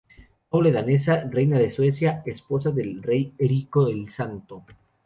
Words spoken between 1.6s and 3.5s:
Suecia, esposa del rey